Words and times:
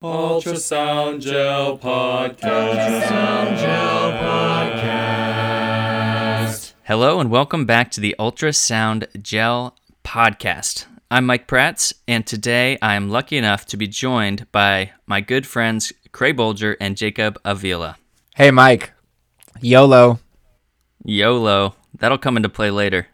Ultrasound 0.00 1.20
Gel 1.22 1.76
Podcast. 1.76 2.38
Ultrasound 2.38 3.58
Gel 3.58 4.12
Podcast. 6.52 6.72
Hello 6.84 7.18
and 7.18 7.32
welcome 7.32 7.66
back 7.66 7.90
to 7.90 8.00
the 8.00 8.14
Ultrasound 8.16 9.08
Gel 9.20 9.76
Podcast. 10.04 10.86
I'm 11.10 11.26
Mike 11.26 11.48
Prats, 11.48 11.92
and 12.06 12.24
today 12.24 12.78
I 12.80 12.94
am 12.94 13.10
lucky 13.10 13.36
enough 13.36 13.66
to 13.66 13.76
be 13.76 13.88
joined 13.88 14.46
by 14.52 14.92
my 15.04 15.20
good 15.20 15.48
friends 15.48 15.92
Creagh 16.12 16.36
Boulger 16.36 16.76
and 16.80 16.96
Jacob 16.96 17.36
Avila. 17.44 17.96
Hey, 18.36 18.52
Mike. 18.52 18.92
YOLO. 19.60 20.20
YOLO. 21.04 21.74
That'll 21.98 22.18
come 22.18 22.36
into 22.36 22.48
play 22.48 22.70
later. 22.70 23.08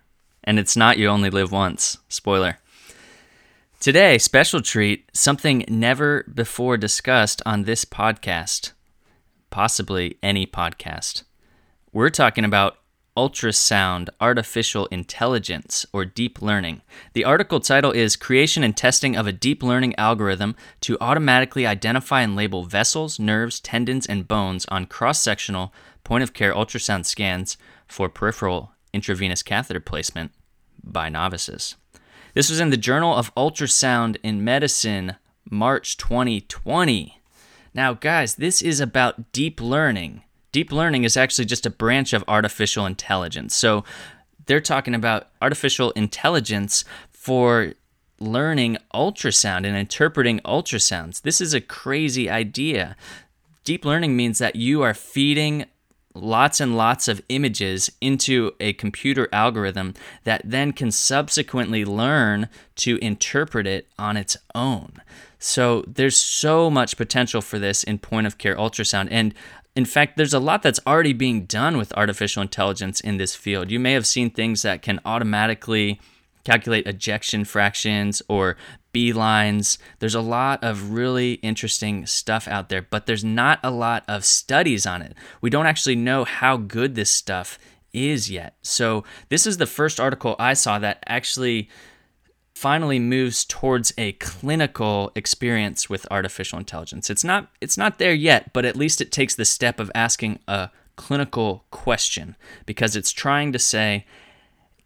And 0.46 0.59
it's 0.59 0.77
not 0.77 0.98
You 0.98 1.09
Only 1.09 1.30
Live 1.30 1.51
Once. 1.51 1.96
Spoiler. 2.11 2.59
Today, 3.85 4.16
special 4.16 4.62
treat, 4.62 5.11
something 5.12 5.62
never 5.69 6.25
before 6.32 6.79
discussed 6.79 7.43
on 7.45 7.64
this 7.64 7.85
podcast, 7.85 8.72
possibly 9.50 10.17
any 10.22 10.46
podcast. 10.46 11.25
We're 11.93 12.09
talking 12.09 12.46
about 12.46 12.79
ultrasound 13.14 14.09
artificial 14.23 14.86
intelligence 14.86 15.85
or 15.93 16.07
deep 16.07 16.40
learning. 16.40 16.81
The 17.12 17.26
article 17.26 17.61
title 17.61 17.90
is 17.90 18.17
Creation 18.17 18.64
and 18.64 18.75
Testing 18.75 19.17
of 19.17 19.26
a 19.26 19.32
Deep 19.32 19.62
Learning 19.62 19.95
Algorithm 19.96 20.57
to 20.81 20.96
Automatically 20.98 21.67
Identify 21.67 22.23
and 22.23 22.35
Label 22.35 22.64
Vessels, 22.64 23.18
Nerves, 23.18 23.61
Tendons, 23.61 24.07
and 24.07 24.26
Bones 24.26 24.64
on 24.71 24.87
Cross 24.87 25.21
Sectional 25.21 25.75
Point 26.04 26.23
of 26.23 26.32
Care 26.32 26.54
Ultrasound 26.54 27.04
Scans 27.04 27.59
for 27.87 28.09
Peripheral 28.09 28.73
Intravenous 28.95 29.43
Catheter 29.43 29.79
Placement 29.79 30.31
by 30.82 31.11
Novices. 31.11 31.76
This 32.34 32.51
was 32.51 32.59
in 32.59 32.70
the 32.70 32.77
Journal 32.77 33.15
of 33.15 33.33
Ultrasound 33.37 34.17
in 34.25 34.43
Medicine, 34.43 35.15
March 35.48 35.97
2020. 35.97 37.20
Now, 37.73 37.95
guys, 37.95 38.34
this 38.34 38.61
is 38.61 38.81
about 38.81 39.31
deep 39.31 39.61
learning. 39.61 40.25
Deep 40.51 40.73
learning 40.73 41.05
is 41.05 41.17
actually 41.17 41.45
just 41.45 41.65
a 41.65 41.71
branch 41.71 42.13
of 42.13 42.25
artificial 42.27 42.87
intelligence. 42.87 43.55
So, 43.55 43.85
they're 44.47 44.61
talking 44.61 44.97
about 44.97 45.29
artificial 45.41 45.93
intelligence 45.93 46.85
for 47.09 47.75
learning 48.19 48.79
ultrasound 48.93 49.59
and 49.59 49.77
interpreting 49.77 50.41
ultrasounds. 50.41 51.23
This 51.23 51.41
is 51.41 51.55
a 51.55 51.61
crazy 51.61 52.29
idea. 52.29 52.97
Deep 53.63 53.85
learning 53.85 54.17
means 54.17 54.39
that 54.39 54.57
you 54.57 54.83
are 54.83 54.93
feeding 54.93 55.67
lots 56.15 56.61
and 56.61 56.77
lots 56.77 57.09
of 57.09 57.20
images 57.29 57.91
into 58.01 58.53
a 58.61 58.73
computer 58.75 59.29
algorithm 59.33 59.95
that 60.23 60.43
then 60.45 60.73
can 60.73 60.91
subsequently 60.91 61.84
learn 61.84 62.48
to 62.77 62.98
interpret 62.98 63.67
it 63.67 63.89
on 63.98 64.17
its 64.17 64.37
own. 64.55 64.92
So 65.39 65.85
there's 65.87 66.17
so 66.17 66.70
much 66.70 66.97
potential 66.97 67.41
for 67.41 67.59
this 67.59 67.83
in 67.83 67.98
point 67.98 68.27
of 68.27 68.39
care 68.39 68.57
ultrasound. 68.57 69.09
And 69.11 69.35
in 69.77 69.85
fact, 69.85 70.17
there's 70.17 70.33
a 70.33 70.39
lot 70.39 70.62
that's 70.62 70.81
already 70.87 71.12
being 71.12 71.47
done 71.47 71.77
with 71.77 71.92
artificial 71.97 72.42
intelligence 72.42 73.01
in 73.01 73.17
this 73.17 73.35
field. 73.35 73.70
You 73.70 73.81
may 73.81 73.92
have 73.92 74.07
seen 74.07 74.31
things 74.31 74.62
that 74.62 74.83
can 74.83 75.01
automatically 75.05 76.01
calculate 76.45 76.87
ejection 76.87 77.45
fractions 77.45 78.23
or 78.28 78.56
B 78.92 79.12
lines. 79.12 79.78
There's 79.98 80.14
a 80.14 80.20
lot 80.20 80.62
of 80.62 80.91
really 80.91 81.34
interesting 81.34 82.06
stuff 82.06 82.47
out 82.47 82.69
there, 82.69 82.83
but 82.83 83.06
there's 83.06 83.25
not 83.25 83.59
a 83.62 83.70
lot 83.70 84.05
of 84.06 84.25
studies 84.25 84.86
on 84.86 85.03
it. 85.03 85.14
We 85.41 85.51
don't 85.51 85.67
actually 85.67 85.97
know 85.97 86.25
how 86.25 86.56
good 86.56 86.95
this 86.95 87.11
stuff 87.11 87.59
is 87.92 88.31
yet. 88.31 88.56
So, 88.62 89.05
this 89.28 89.47
is 89.47 89.56
the 89.56 89.67
first 89.67 90.01
article 90.01 90.36
I 90.39 90.55
saw 90.55 90.78
that 90.81 91.03
actually 91.06 91.69
finally 92.55 92.98
moves 92.98 93.45
towards 93.45 93.92
a 93.98 94.12
clinical 94.12 95.11
experience 95.14 95.91
with 95.91 96.06
artificial 96.11 96.58
intelligence. 96.58 97.11
It's 97.11 97.25
not 97.25 97.51
it's 97.61 97.77
not 97.77 97.98
there 97.98 98.14
yet, 98.14 98.53
but 98.53 98.64
at 98.64 98.77
least 98.77 99.01
it 99.01 99.12
takes 99.12 99.34
the 99.34 99.45
step 99.45 99.81
of 99.81 99.91
asking 99.95 100.39
a 100.47 100.70
clinical 100.97 101.64
question 101.70 102.36
because 102.67 102.95
it's 102.95 103.11
trying 103.11 103.53
to 103.53 103.58
say 103.58 104.06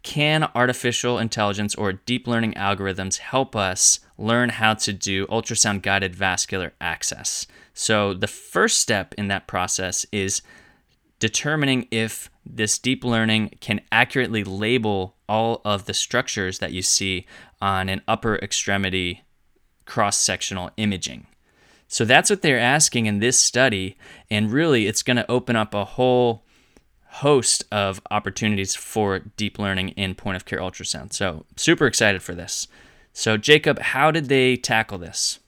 can 0.08 0.48
artificial 0.54 1.18
intelligence 1.18 1.74
or 1.74 1.92
deep 1.92 2.26
learning 2.26 2.54
algorithms 2.54 3.18
help 3.18 3.54
us 3.54 4.00
learn 4.16 4.48
how 4.48 4.72
to 4.72 4.90
do 4.90 5.26
ultrasound 5.26 5.82
guided 5.82 6.16
vascular 6.16 6.72
access? 6.80 7.46
So, 7.74 8.14
the 8.14 8.26
first 8.26 8.78
step 8.78 9.12
in 9.18 9.28
that 9.28 9.46
process 9.46 10.06
is 10.10 10.40
determining 11.18 11.88
if 11.90 12.30
this 12.46 12.78
deep 12.78 13.04
learning 13.04 13.58
can 13.60 13.82
accurately 13.92 14.44
label 14.44 15.14
all 15.28 15.60
of 15.62 15.84
the 15.84 15.92
structures 15.92 16.58
that 16.60 16.72
you 16.72 16.80
see 16.80 17.26
on 17.60 17.90
an 17.90 18.00
upper 18.08 18.36
extremity 18.36 19.24
cross 19.84 20.16
sectional 20.16 20.70
imaging. 20.78 21.26
So, 21.86 22.06
that's 22.06 22.30
what 22.30 22.40
they're 22.40 22.58
asking 22.58 23.04
in 23.04 23.18
this 23.18 23.38
study, 23.38 23.98
and 24.30 24.50
really 24.50 24.86
it's 24.86 25.02
going 25.02 25.18
to 25.18 25.30
open 25.30 25.54
up 25.54 25.74
a 25.74 25.84
whole 25.84 26.46
host 27.10 27.64
of 27.72 28.00
opportunities 28.10 28.74
for 28.74 29.20
deep 29.36 29.58
learning 29.58 29.90
in 29.90 30.14
point 30.14 30.36
of 30.36 30.44
care 30.44 30.60
ultrasound. 30.60 31.12
So, 31.12 31.44
super 31.56 31.86
excited 31.86 32.22
for 32.22 32.34
this. 32.34 32.68
So, 33.12 33.36
Jacob, 33.36 33.78
how 33.80 34.10
did 34.10 34.28
they 34.28 34.56
tackle 34.56 34.98
this? 34.98 35.40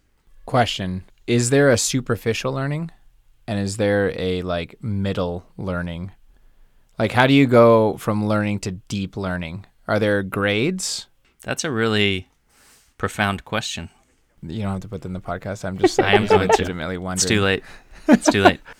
Question 0.47 1.05
Is 1.27 1.51
there 1.51 1.71
a 1.71 1.79
superficial 1.79 2.53
learning? 2.53 2.91
And 3.47 3.59
is 3.59 3.77
there 3.77 4.13
a 4.17 4.43
like 4.43 4.83
middle 4.83 5.47
learning? 5.57 6.13
Like, 6.99 7.13
how 7.13 7.27
do 7.27 7.35
you 7.35 7.47
go 7.47 7.97
from 7.97 8.27
learning 8.27 8.61
to 8.61 8.73
deep 8.73 9.17
learning? 9.17 9.67
Are 9.89 9.99
there 9.99 10.23
grades? 10.23 11.07
That's 11.43 11.65
a 11.65 11.71
really 11.71 12.29
profound 12.99 13.45
question. 13.45 13.89
You 14.43 14.63
don't 14.63 14.73
have 14.73 14.81
to 14.81 14.89
put 14.89 15.03
them 15.03 15.15
in 15.15 15.21
the 15.23 15.27
podcast. 15.27 15.65
I'm 15.65 15.79
just 15.79 15.99
like, 15.99 16.07
I 16.13 16.17
am 16.17 16.27
legitimately 16.27 16.99
wondering. 16.99 17.17
It's 17.17 17.25
too 17.25 17.41
late. 17.41 17.65
It's 18.09 18.31
too 18.31 18.43
late. 18.43 18.61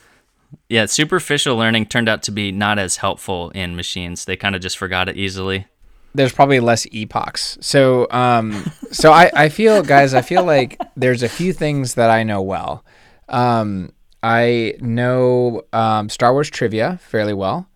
Yeah, 0.69 0.87
superficial 0.87 1.57
learning 1.57 1.87
turned 1.87 2.09
out 2.09 2.23
to 2.25 2.31
be 2.33 2.53
not 2.53 2.79
as 2.79 2.97
helpful 2.97 3.51
in 3.51 3.77
machines. 3.77 4.25
They 4.25 4.37
kind 4.37 4.55
of 4.55 4.63
just 4.63 4.79
forgot 4.79 5.09
it 5.09 5.17
easily. 5.17 5.67
There's 6.15 6.33
probably 6.33 6.61
less 6.61 6.87
epochs. 6.93 7.57
So, 7.61 8.09
um, 8.11 8.71
so 8.91 9.13
I, 9.13 9.31
I 9.35 9.49
feel, 9.49 9.83
guys, 9.83 10.13
I 10.13 10.23
feel 10.23 10.45
like 10.45 10.81
there's 10.97 11.23
a 11.23 11.29
few 11.29 11.53
things 11.53 11.95
that 11.95 12.11
I 12.11 12.25
know 12.25 12.43
well. 12.43 12.85
Um, 13.29 13.93
I 14.23 14.75
know 14.81 15.63
um, 15.73 16.09
Star 16.09 16.33
Wars 16.33 16.51
trivia 16.51 16.99
fairly 17.03 17.33
well. 17.33 17.69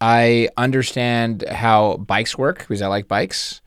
I 0.00 0.48
understand 0.56 1.44
how 1.48 1.96
bikes 1.98 2.36
work 2.36 2.58
because 2.58 2.82
I 2.82 2.86
like 2.86 3.08
bikes 3.08 3.60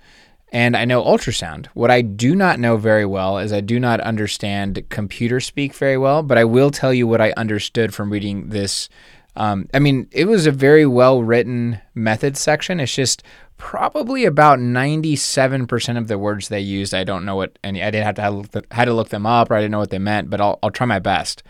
and 0.52 0.76
I 0.76 0.86
know 0.86 1.04
ultrasound. 1.04 1.68
What 1.68 1.92
I 1.92 2.02
do 2.02 2.36
not 2.36 2.60
know 2.60 2.78
very 2.78 3.06
well 3.06 3.38
is 3.38 3.54
I 3.54 3.62
do 3.62 3.80
not 3.80 4.00
understand 4.02 4.84
computer 4.90 5.40
speak 5.40 5.74
very 5.74 5.98
well, 5.98 6.24
but 6.24 6.38
I 6.38 6.44
will 6.44 6.72
tell 6.72 6.94
you 6.94 7.08
what 7.08 7.22
I 7.22 7.34
understood 7.38 7.94
from 7.94 8.12
reading 8.12 8.50
this. 8.50 8.90
Um, 9.36 9.70
I 9.74 9.80
mean, 9.80 10.08
it 10.12 10.26
was 10.26 10.48
a 10.48 10.52
very 10.52 10.86
well 10.86 11.22
written 11.22 11.80
method 11.94 12.36
section. 12.36 12.80
It's 12.80 12.96
just 12.96 13.22
probably 13.58 14.26
about 14.26 14.58
97% 14.58 15.98
of 15.98 16.08
the 16.08 16.18
words 16.18 16.48
they 16.48 16.62
used. 16.62 16.94
I 16.94 17.04
don't 17.04 17.26
know 17.26 17.36
what 17.36 17.60
any, 17.64 17.84
I 17.84 17.92
didn't 17.92 18.06
have 18.06 18.16
to, 18.16 18.22
have, 18.22 18.66
had 18.72 18.86
to 18.86 18.94
look 18.94 19.10
them 19.10 19.26
up 19.26 19.52
or 19.52 19.56
I 19.56 19.60
didn't 19.62 19.72
know 19.72 19.80
what 19.80 19.92
they 19.92 20.00
meant, 20.00 20.30
but 20.30 20.42
I'll, 20.42 20.58
I'll 20.64 20.72
try 20.72 20.88
my 20.88 21.00
best. 21.00 21.44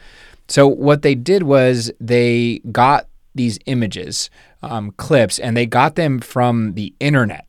So, 0.48 0.68
what 0.68 1.04
they 1.04 1.14
did 1.14 1.44
was 1.44 1.92
they 2.00 2.60
got 2.72 3.08
these 3.36 3.60
images, 3.68 4.32
um, 4.64 4.92
clips, 4.98 5.38
and 5.38 5.56
they 5.56 5.68
got 5.68 5.94
them 5.96 6.20
from 6.20 6.74
the 6.74 6.92
internet 7.00 7.46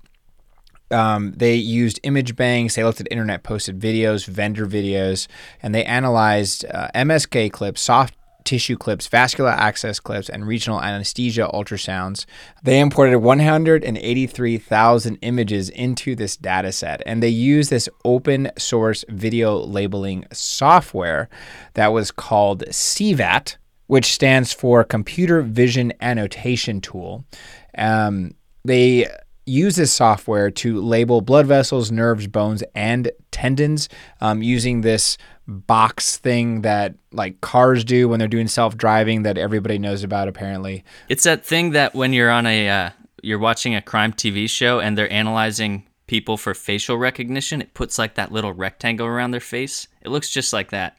um, 0.91 1.33
they 1.37 1.55
used 1.55 2.01
image 2.03 2.37
banks. 2.37 2.75
They 2.75 2.85
looked 2.85 3.01
at 3.01 3.09
internet 3.11 3.43
posted 3.43 3.79
videos, 3.79 4.27
vendor 4.27 4.67
videos, 4.67 5.29
and 5.63 5.75
they 5.75 5.85
analyzed 5.85 6.65
uh, 6.67 6.89
MSK 6.95 7.53
clips, 7.53 7.81
soft 7.81 8.15
tissue 8.45 8.77
clips, 8.77 9.07
vascular 9.07 9.51
access 9.51 10.01
clips, 10.01 10.29
and 10.29 10.47
regional 10.47 10.83
anesthesia 10.83 11.49
ultrasounds. 11.53 12.27
They 12.63 12.81
imported 12.81 13.19
183,000 13.19 15.19
images 15.23 15.71
into 15.71 16.17
this 16.17 16.37
data 16.37 16.73
set, 16.73 17.03
and 17.07 17.23
they 17.23 17.29
used 17.29 17.71
this 17.71 17.89
open 18.05 18.51
source 18.59 19.05
video 19.09 19.57
labeling 19.57 20.27
software 20.33 21.29
that 21.75 21.93
was 21.93 22.11
called 22.11 22.65
CVAT, 22.67 23.57
which 23.87 24.07
stands 24.07 24.53
for 24.53 24.85
Computer 24.85 25.43
Vision 25.43 25.93
Annotation 26.01 26.81
Tool. 26.81 27.25
Um, 27.77 28.33
they 28.65 29.07
use 29.47 29.77
this 29.77 29.93
software 29.93 30.51
to 30.51 30.81
label 30.81 31.21
blood 31.21 31.47
vessels, 31.47 31.91
nerves, 31.91 32.27
bones, 32.27 32.63
and 32.75 33.11
tendons 33.31 33.89
um, 34.21 34.43
using 34.43 34.83
this 34.83 35.19
box 35.47 36.17
thing 36.17 36.63
that 36.63 36.95
like 37.13 37.41
cars 37.41 37.85
do 37.85 38.09
when 38.09 38.19
they're 38.19 38.29
doing 38.29 38.47
self-driving 38.47 39.23
that 39.23 39.37
everybody 39.37 39.79
knows 39.79 40.05
about 40.05 40.29
apparently. 40.29 40.85
It's 41.09 41.25
that 41.25 41.45
thing 41.45 41.71
that 41.71 41.95
when 41.95 42.13
you're 42.13 42.31
on 42.31 42.47
a 42.47 42.69
uh, 42.69 42.91
you're 43.23 43.39
watching 43.39 43.75
a 43.75 43.83
crime 43.83 44.13
TV 44.13 44.49
show 44.49 44.81
and 44.81 44.97
they're 44.97 45.13
analyzing 45.13 45.87
people 46.07 46.37
for 46.37 46.55
facial 46.55 46.97
recognition, 46.97 47.61
it 47.61 47.75
puts 47.75 47.99
like 47.99 48.15
that 48.15 48.33
little 48.33 48.53
rectangle 48.53 49.07
around 49.07 49.31
their 49.31 49.41
face. 49.41 49.89
It 50.03 50.09
looks 50.09 50.31
just 50.31 50.53
like 50.53 50.71
that. 50.71 50.97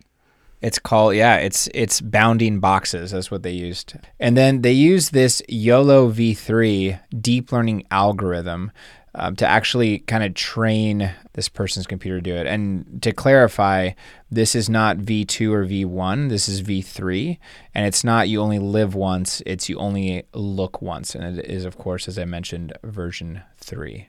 It's 0.61 0.79
called 0.79 1.15
yeah, 1.15 1.37
it's 1.37 1.67
it's 1.73 2.01
bounding 2.01 2.59
boxes. 2.59 3.11
That's 3.11 3.31
what 3.31 3.43
they 3.43 3.51
used. 3.51 3.95
And 4.19 4.37
then 4.37 4.61
they 4.61 4.71
used 4.71 5.11
this 5.11 5.41
YOLO 5.47 6.11
v3 6.11 6.99
deep 7.21 7.51
learning 7.51 7.85
algorithm 7.89 8.71
um, 9.13 9.35
to 9.35 9.47
actually 9.47 9.99
kind 9.99 10.23
of 10.23 10.33
train 10.33 11.11
this 11.33 11.49
person's 11.49 11.87
computer 11.87 12.17
to 12.17 12.21
do 12.21 12.35
it. 12.35 12.47
And 12.47 13.01
to 13.01 13.11
clarify, 13.11 13.91
this 14.29 14.55
is 14.55 14.69
not 14.69 14.97
V2 14.97 15.51
or 15.51 15.65
V1, 15.65 16.29
this 16.29 16.47
is 16.47 16.61
V3. 16.61 17.37
And 17.73 17.85
it's 17.85 18.03
not 18.03 18.29
you 18.29 18.41
only 18.41 18.59
live 18.59 18.95
once, 18.95 19.41
it's 19.45 19.67
you 19.67 19.77
only 19.77 20.23
look 20.33 20.81
once. 20.81 21.15
And 21.15 21.39
it 21.39 21.45
is, 21.45 21.65
of 21.65 21.77
course, 21.77 22.07
as 22.07 22.17
I 22.17 22.25
mentioned, 22.25 22.73
version 22.83 23.41
3. 23.57 24.07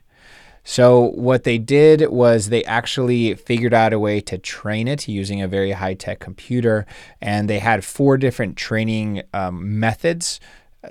So, 0.63 1.11
what 1.15 1.43
they 1.43 1.57
did 1.57 2.09
was 2.09 2.47
they 2.47 2.63
actually 2.63 3.35
figured 3.35 3.73
out 3.73 3.91
a 3.91 3.99
way 3.99 4.21
to 4.21 4.37
train 4.37 4.87
it 4.87 5.07
using 5.07 5.41
a 5.41 5.47
very 5.47 5.71
high 5.71 5.93
tech 5.93 6.19
computer. 6.19 6.85
And 7.21 7.49
they 7.49 7.59
had 7.59 7.83
four 7.83 8.17
different 8.17 8.55
training 8.55 9.23
um, 9.33 9.79
methods 9.79 10.39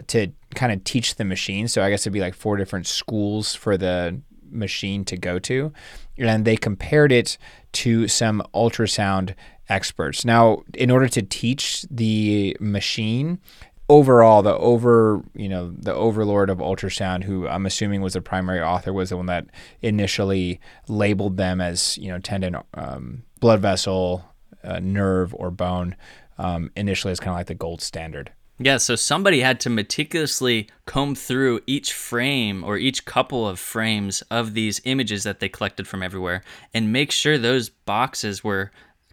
to 0.09 0.29
kind 0.55 0.73
of 0.73 0.85
teach 0.85 1.15
the 1.17 1.25
machine. 1.25 1.69
So, 1.69 1.83
I 1.83 1.89
guess 1.89 2.03
it'd 2.03 2.13
be 2.13 2.21
like 2.21 2.35
four 2.35 2.57
different 2.57 2.87
schools 2.87 3.55
for 3.55 3.79
the 3.79 4.21
machine 4.51 5.05
to 5.07 5.17
go 5.17 5.39
to. 5.39 5.73
And 6.19 6.45
they 6.45 6.57
compared 6.57 7.11
it 7.11 7.39
to 7.73 8.09
some 8.09 8.43
ultrasound 8.55 9.35
experts. 9.69 10.25
Now, 10.25 10.63
in 10.75 10.91
order 10.91 11.09
to 11.09 11.23
teach 11.23 11.87
the 11.91 12.57
machine, 12.61 13.41
overall 13.89 14.43
the 14.43 14.57
over 14.57 15.23
you 15.35 15.49
know 15.49 15.71
the 15.77 15.93
overlord 15.93 16.49
of 16.49 16.59
ultrasound 16.59 17.25
who 17.25 17.47
i'm 17.49 17.67
assuming 17.67 18.01
was 18.01 18.13
the 18.13 18.21
primary 18.21 18.61
author 18.61 18.93
was 18.93 19.11
the 19.11 19.17
one 19.17 19.27
that 19.27 19.45
initially 19.83 20.61
labeled 20.89 21.37
them 21.37 21.61
as 21.61 21.99
you 21.99 22.09
know 22.09 22.19
tendon 22.19 22.57
um, 22.75 23.23
blood 23.41 23.61
vessel 23.61 24.25
uh, 24.65 24.79
nerve 24.81 25.35
or 25.35 25.51
bone 25.51 25.97
um, 26.39 26.71
initially 26.77 27.13
as 27.13 27.21
kind 27.21 27.31
of 27.31 27.37
like 27.37 27.47
the 27.47 27.55
gold 27.55 27.81
standard. 27.83 28.33
Yeah, 28.59 28.77
so 28.77 28.95
somebody 28.97 29.41
had 29.41 29.59
to 29.61 29.71
meticulously 29.71 30.69
comb 30.87 31.15
through 31.15 31.61
each 31.67 31.93
frame 31.93 32.63
or 32.63 32.77
each 32.77 33.05
couple 33.05 33.49
of 33.49 33.59
frames 33.59 34.23
of 34.31 34.55
these 34.55 34.81
images 34.85 35.25
that 35.25 35.41
they 35.41 35.49
collected 35.49 35.89
from 35.89 36.03
everywhere 36.03 36.43
and 36.73 36.93
make 36.93 37.11
sure 37.11 37.39
those 37.39 37.71
boxes 37.71 38.45
were 38.45 38.71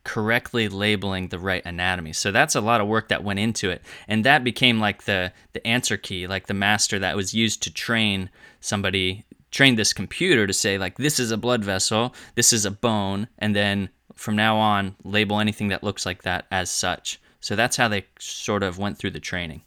correctly 0.09 0.67
labeling 0.67 1.27
the 1.27 1.38
right 1.38 1.63
anatomy. 1.65 2.13
So 2.13 2.31
that's 2.31 2.56
a 2.56 2.61
lot 2.61 2.81
of 2.81 2.88
work 2.88 3.09
that 3.09 3.23
went 3.23 3.38
into 3.38 3.69
it. 3.69 3.83
And 4.07 4.25
that 4.25 4.44
became 4.44 4.79
like 4.79 5.03
the 5.03 5.31
the 5.53 5.65
answer 5.67 5.97
key, 5.97 6.25
like 6.25 6.47
the 6.47 6.56
master 6.56 6.97
that 6.97 7.15
was 7.15 7.35
used 7.35 7.61
to 7.63 7.71
train 7.71 8.31
somebody 8.59 9.23
train 9.51 9.75
this 9.75 9.94
computer 9.94 10.47
to 10.47 10.53
say 10.53 10.79
like 10.79 10.97
this 10.97 11.19
is 11.19 11.29
a 11.29 11.38
blood 11.38 11.63
vessel, 11.63 12.15
this 12.33 12.51
is 12.51 12.65
a 12.65 12.71
bone, 12.71 13.27
and 13.38 13.56
then 13.56 13.89
from 14.15 14.35
now 14.35 14.57
on 14.57 14.95
label 15.03 15.39
anything 15.39 15.67
that 15.67 15.83
looks 15.83 16.07
like 16.07 16.23
that 16.23 16.47
as 16.50 16.71
such. 16.71 17.21
So 17.39 17.55
that's 17.55 17.77
how 17.77 17.88
they 17.88 18.07
sort 18.17 18.63
of 18.63 18.79
went 18.79 18.97
through 18.97 19.12
the 19.12 19.19
training. 19.19 19.62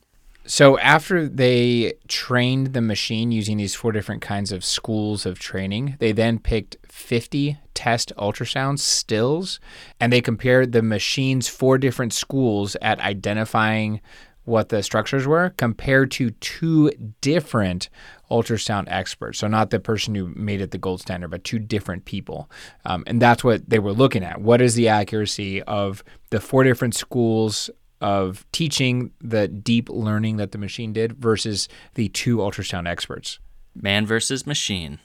So 0.44 0.76
after 0.80 1.28
they 1.28 1.92
trained 2.08 2.72
the 2.72 2.80
machine 2.80 3.30
using 3.30 3.58
these 3.58 3.76
four 3.76 3.92
different 3.92 4.22
kinds 4.22 4.50
of 4.50 4.64
schools 4.64 5.24
of 5.24 5.38
training, 5.38 5.96
they 6.00 6.10
then 6.10 6.40
picked 6.40 6.78
50 6.88 7.58
test 7.82 8.12
ultrasound 8.16 8.78
stills 8.78 9.58
and 9.98 10.12
they 10.12 10.20
compared 10.20 10.70
the 10.70 10.82
machine's 10.82 11.48
four 11.48 11.78
different 11.78 12.12
schools 12.12 12.76
at 12.80 13.00
identifying 13.00 14.00
what 14.44 14.68
the 14.68 14.84
structures 14.84 15.26
were 15.26 15.50
compared 15.56 16.08
to 16.12 16.30
two 16.30 16.92
different 17.20 17.88
ultrasound 18.30 18.84
experts. 18.86 19.40
So, 19.40 19.48
not 19.48 19.70
the 19.70 19.80
person 19.80 20.14
who 20.14 20.28
made 20.28 20.60
it 20.60 20.70
the 20.70 20.78
gold 20.78 21.00
standard, 21.00 21.32
but 21.32 21.42
two 21.42 21.58
different 21.58 22.04
people. 22.04 22.48
Um, 22.84 23.02
and 23.08 23.20
that's 23.20 23.42
what 23.42 23.68
they 23.68 23.80
were 23.80 23.92
looking 23.92 24.22
at. 24.22 24.40
What 24.40 24.62
is 24.62 24.76
the 24.76 24.86
accuracy 24.86 25.60
of 25.62 26.04
the 26.30 26.40
four 26.40 26.62
different 26.62 26.94
schools 26.94 27.68
of 28.00 28.46
teaching 28.52 29.10
the 29.20 29.48
deep 29.48 29.88
learning 29.88 30.36
that 30.36 30.52
the 30.52 30.58
machine 30.58 30.92
did 30.92 31.14
versus 31.14 31.68
the 31.94 32.10
two 32.10 32.36
ultrasound 32.36 32.88
experts? 32.88 33.40
Man 33.74 34.06
versus 34.06 34.46
machine. 34.46 35.00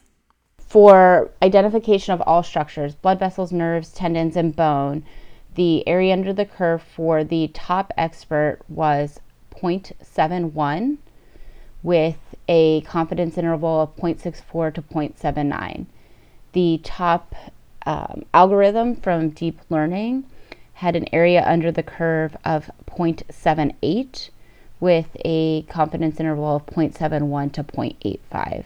For 0.68 1.32
identification 1.42 2.14
of 2.14 2.22
all 2.22 2.44
structures, 2.44 2.94
blood 2.94 3.20
vessels, 3.20 3.54
nerves, 3.54 3.90
tendons, 3.90 4.36
and 4.36 4.54
bone, 4.54 5.04
the 5.56 5.88
area 5.88 6.12
under 6.12 6.34
the 6.34 6.46
curve 6.46 6.82
for 6.82 7.24
the 7.24 7.48
top 7.54 7.94
expert 7.98 8.60
was 8.68 9.22
0.71 9.56 10.98
with 11.82 12.36
a 12.50 12.82
confidence 12.82 13.38
interval 13.38 13.82
of 13.82 13.96
0.64 13.96 14.74
to 14.74 14.82
0.79. 14.82 15.86
The 16.52 16.82
top 16.84 17.34
um, 17.86 18.26
algorithm 18.34 18.98
from 18.98 19.30
deep 19.30 19.62
learning 19.70 20.26
had 20.74 20.98
an 20.98 21.08
area 21.14 21.44
under 21.48 21.72
the 21.72 21.82
curve 21.82 22.36
of 22.44 22.70
0.78 22.88 24.30
with 24.82 25.16
a 25.24 25.62
confidence 25.64 26.20
interval 26.20 26.58
of 26.58 26.66
0.71 26.66 27.54
to 27.54 27.64
0.85. 27.64 28.66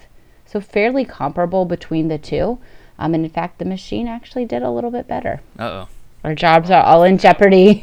So 0.52 0.60
fairly 0.60 1.06
comparable 1.06 1.64
between 1.64 2.10
the 2.10 2.18
two. 2.18 2.60
Um, 3.00 3.14
and 3.14 3.24
in 3.24 3.32
fact, 3.32 3.58
the 3.58 3.66
machine 3.66 4.08
actually 4.08 4.44
did 4.44 4.64
a 4.64 4.70
little 4.70 4.92
bit 4.92 5.08
better. 5.08 5.40
Uh 5.58 5.64
oh. 5.64 5.88
Our 6.26 6.36
jobs 6.36 6.70
are 6.70 6.84
all 6.84 7.04
in 7.04 7.18
jeopardy. 7.18 7.82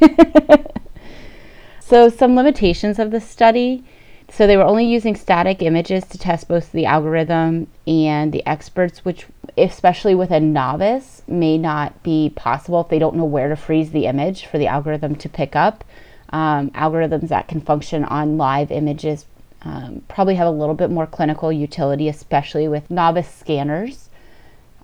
so, 1.80 2.10
some 2.10 2.36
limitations 2.36 2.98
of 2.98 3.10
the 3.10 3.22
study. 3.22 3.84
So, 4.30 4.46
they 4.46 4.58
were 4.58 4.64
only 4.64 4.84
using 4.84 5.16
static 5.16 5.62
images 5.62 6.04
to 6.08 6.18
test 6.18 6.46
both 6.46 6.70
the 6.70 6.84
algorithm 6.84 7.68
and 7.86 8.32
the 8.32 8.46
experts, 8.46 9.02
which, 9.02 9.26
especially 9.56 10.14
with 10.14 10.30
a 10.30 10.38
novice, 10.38 11.22
may 11.26 11.56
not 11.56 12.02
be 12.02 12.30
possible 12.36 12.82
if 12.82 12.88
they 12.88 12.98
don't 12.98 13.16
know 13.16 13.24
where 13.24 13.48
to 13.48 13.56
freeze 13.56 13.92
the 13.92 14.04
image 14.04 14.44
for 14.44 14.58
the 14.58 14.66
algorithm 14.66 15.16
to 15.16 15.28
pick 15.30 15.56
up. 15.56 15.84
Um, 16.28 16.70
algorithms 16.72 17.28
that 17.28 17.48
can 17.48 17.62
function 17.62 18.04
on 18.04 18.36
live 18.36 18.70
images 18.70 19.24
um, 19.62 20.02
probably 20.08 20.36
have 20.36 20.46
a 20.46 20.52
little 20.52 20.74
bit 20.74 20.90
more 20.90 21.06
clinical 21.06 21.52
utility, 21.52 22.08
especially 22.08 22.68
with 22.68 22.90
novice 22.90 23.32
scanners. 23.32 24.08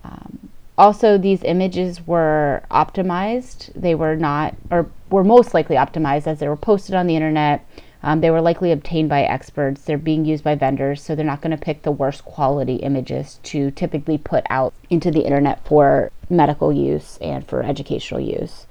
Um, 0.02 0.50
also, 0.76 1.16
these 1.16 1.42
images 1.44 2.06
were 2.06 2.62
optimized. 2.70 3.72
They 3.74 3.94
were 3.94 4.16
not, 4.16 4.56
or 4.70 4.90
were 5.10 5.22
most 5.22 5.54
likely 5.54 5.76
optimized 5.76 6.26
as 6.26 6.40
they 6.40 6.48
were 6.48 6.56
posted 6.56 6.94
on 6.94 7.06
the 7.06 7.14
internet. 7.14 7.64
Um, 8.02 8.20
they 8.20 8.30
were 8.30 8.42
likely 8.42 8.72
obtained 8.72 9.08
by 9.08 9.22
experts. 9.22 9.82
They're 9.82 9.96
being 9.96 10.24
used 10.24 10.44
by 10.44 10.56
vendors, 10.56 11.02
so 11.02 11.14
they're 11.14 11.24
not 11.24 11.40
going 11.40 11.56
to 11.56 11.64
pick 11.64 11.82
the 11.82 11.92
worst 11.92 12.24
quality 12.24 12.76
images 12.76 13.38
to 13.44 13.70
typically 13.70 14.18
put 14.18 14.44
out 14.50 14.74
into 14.90 15.10
the 15.10 15.22
internet 15.24 15.64
for 15.66 16.10
medical 16.28 16.72
use 16.72 17.16
and 17.22 17.46
for 17.46 17.62
educational 17.62 18.20
use. 18.20 18.66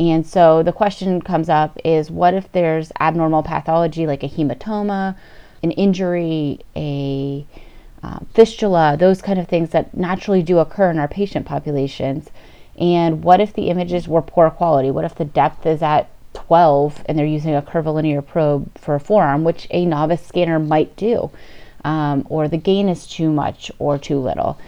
And 0.00 0.26
so 0.26 0.62
the 0.62 0.72
question 0.72 1.20
comes 1.20 1.50
up 1.50 1.78
is 1.84 2.10
what 2.10 2.32
if 2.32 2.50
there's 2.52 2.90
abnormal 2.98 3.42
pathology 3.42 4.06
like 4.06 4.22
a 4.22 4.28
hematoma, 4.28 5.14
an 5.62 5.72
injury, 5.72 6.60
a 6.74 7.46
um, 8.02 8.26
fistula, 8.32 8.96
those 8.98 9.20
kind 9.20 9.38
of 9.38 9.46
things 9.46 9.70
that 9.70 9.94
naturally 9.94 10.42
do 10.42 10.58
occur 10.58 10.90
in 10.90 10.98
our 10.98 11.06
patient 11.06 11.44
populations. 11.44 12.30
And 12.78 13.22
what 13.22 13.42
if 13.42 13.52
the 13.52 13.68
images 13.68 14.08
were 14.08 14.22
poor 14.22 14.48
quality? 14.48 14.90
What 14.90 15.04
if 15.04 15.16
the 15.16 15.26
depth 15.26 15.66
is 15.66 15.82
at 15.82 16.08
12 16.32 17.04
and 17.04 17.18
they're 17.18 17.26
using 17.26 17.54
a 17.54 17.60
curvilinear 17.60 18.22
probe 18.22 18.70
for 18.78 18.94
a 18.94 19.00
forearm, 19.00 19.44
which 19.44 19.66
a 19.70 19.84
novice 19.84 20.26
scanner 20.26 20.58
might 20.58 20.96
do? 20.96 21.30
Um, 21.84 22.26
or 22.30 22.48
the 22.48 22.56
gain 22.56 22.88
is 22.88 23.06
too 23.06 23.30
much 23.30 23.70
or 23.78 23.98
too 23.98 24.18
little. 24.18 24.58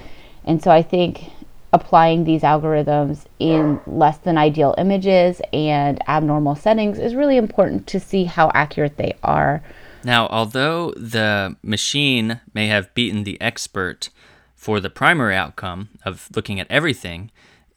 And 0.44 0.62
so 0.62 0.70
I 0.70 0.82
think 0.82 1.30
applying 1.72 2.24
these 2.24 2.42
algorithms 2.42 3.24
in 3.38 3.80
less 3.86 4.18
than 4.18 4.36
ideal 4.36 4.74
images 4.76 5.40
and 5.52 5.98
abnormal 6.08 6.54
settings 6.54 6.98
is 6.98 7.14
really 7.14 7.36
important 7.36 7.86
to 7.86 7.98
see 7.98 8.24
how 8.24 8.50
accurate 8.54 8.98
they 8.98 9.14
are. 9.22 9.62
Now, 10.04 10.26
although 10.28 10.92
the 10.96 11.56
machine 11.62 12.40
may 12.52 12.66
have 12.66 12.92
beaten 12.94 13.24
the 13.24 13.40
expert 13.40 14.10
for 14.54 14.80
the 14.80 14.90
primary 14.90 15.34
outcome 15.34 15.88
of 16.04 16.28
looking 16.34 16.60
at 16.60 16.70
everything, 16.70 17.30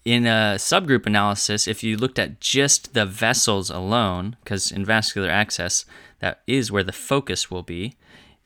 in 0.03 0.27
a 0.27 0.55
subgroup 0.57 1.07
analysis, 1.07 1.67
if 1.67 1.83
you 1.83 1.97
looked 1.97 2.19
at 2.19 2.39
just 2.39 2.93
the 2.93 3.05
vessels 3.05 3.71
alone, 3.71 4.35
because 4.43 4.71
in 4.71 4.85
vascular 4.85 5.29
access, 5.29 5.85
that 6.19 6.41
is 6.45 6.71
where 6.71 6.83
the 6.83 6.91
focus 6.91 7.49
will 7.49 7.63
be, 7.63 7.95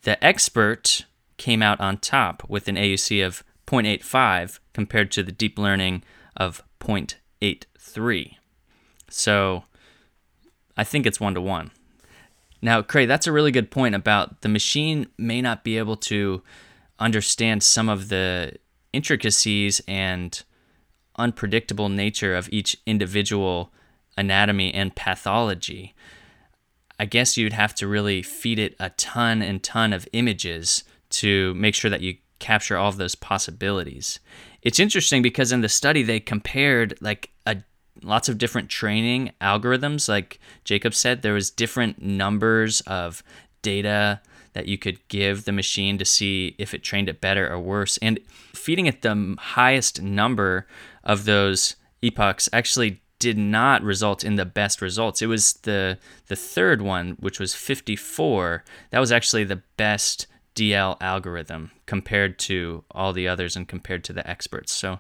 the 0.04 0.24
expert 0.24 1.06
came 1.36 1.62
out 1.62 1.80
on 1.82 1.98
top 1.98 2.44
with 2.48 2.68
an 2.68 2.76
AUC 2.76 3.26
of 3.26 3.44
0.85 3.70 4.60
compared 4.74 5.12
to 5.12 5.22
the 5.22 5.32
deep 5.32 5.60
learning 5.60 6.04
of 6.36 6.64
0.83. 6.80 8.36
So 9.10 9.64
I 10.76 10.84
think 10.84 11.06
it's 11.06 11.20
one 11.20 11.36
to 11.36 11.42
one. 11.42 11.72
Now, 12.62 12.82
Creagh, 12.82 13.08
that's 13.08 13.28
a 13.28 13.32
really 13.32 13.52
good 13.52 13.72
point 13.72 13.96
about 13.96 14.42
the 14.42 14.50
machine 14.50 15.08
may 15.18 15.42
not 15.42 15.64
be 15.64 15.78
able 15.78 15.96
to 15.98 16.42
understand 16.98 17.64
some 17.64 17.90
of 17.90 18.10
the 18.10 18.54
intricacies 18.92 19.82
and 19.88 20.44
unpredictable 21.18 21.90
nature 21.90 22.36
of 22.36 22.50
each 22.52 22.76
individual 22.86 23.72
anatomy 24.18 24.74
and 24.74 24.96
pathology. 24.96 25.94
I 27.00 27.06
guess 27.06 27.38
you'd 27.38 27.54
have 27.54 27.76
to 27.76 27.88
really 27.88 28.22
feed 28.24 28.60
it 28.60 28.76
a 28.80 28.90
ton 28.92 29.42
and 29.42 29.62
ton 29.62 29.94
of 29.94 30.08
images 30.12 30.84
to 31.12 31.54
make 31.54 31.76
sure 31.76 31.92
that 31.92 32.02
you 32.02 32.18
capture 32.40 32.78
all 32.78 32.90
of 32.90 32.98
those 32.98 33.16
possibilities. 33.16 34.20
It's 34.62 34.80
interesting 34.80 35.22
because 35.22 35.52
in 35.52 35.62
the 35.62 35.70
study 35.70 36.04
they 36.04 36.20
compared 36.20 36.98
like 37.02 37.32
a 37.46 37.58
lots 38.02 38.30
of 38.30 38.38
different 38.38 38.70
training 38.70 39.32
algorithms 39.42 40.08
like 40.08 40.40
Jacob 40.64 40.94
said 40.94 41.22
there 41.22 41.34
was 41.34 41.52
different 41.52 42.02
numbers 42.02 42.82
of 42.82 43.22
data 43.62 44.22
that 44.54 44.68
you 44.68 44.78
could 44.78 45.06
give 45.08 45.46
the 45.46 45.52
machine 45.52 45.98
to 45.98 46.06
see 46.06 46.56
if 46.58 46.74
it 46.74 46.84
trained 46.84 47.10
it 47.10 47.22
better 47.22 47.52
or 47.52 47.60
worse. 47.60 47.98
And 48.02 48.20
feeding 48.54 48.86
it 48.86 49.02
the 49.02 49.36
highest 49.40 50.02
number 50.02 50.68
of 51.04 51.26
those 51.26 51.76
epochs 52.02 52.50
actually 52.52 53.02
did 53.20 53.38
not 53.38 53.84
result 53.84 54.24
in 54.24 54.36
the 54.36 54.46
best 54.46 54.82
results. 54.82 55.22
It 55.22 55.28
was 55.28 55.54
the 55.64 55.98
the 56.28 56.36
third 56.36 56.82
one, 56.82 57.18
which 57.20 57.40
was 57.40 57.54
54. 57.54 58.64
That 58.92 59.00
was 59.00 59.12
actually 59.12 59.44
the 59.44 59.62
best 59.78 60.26
DL 60.60 60.98
algorithm 61.00 61.72
compared 61.86 62.38
to 62.38 62.84
all 62.92 63.14
the 63.14 63.30
others 63.30 63.56
and 63.56 63.66
compared 63.66 64.04
to 64.04 64.12
the 64.12 64.30
experts. 64.30 64.74
So 64.74 65.00